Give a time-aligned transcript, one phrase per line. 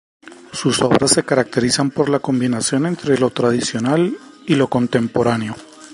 [0.51, 5.55] Sus obras se caracterizan por la combinación entre lo tradicional y lo contemporáneo.